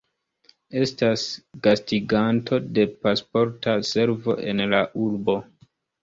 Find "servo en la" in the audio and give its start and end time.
3.91-4.81